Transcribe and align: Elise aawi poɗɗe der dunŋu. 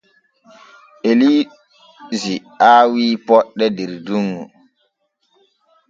Elise 1.09 2.33
aawi 2.69 3.03
poɗɗe 3.27 3.65
der 3.77 3.91
dunŋu. 4.05 4.39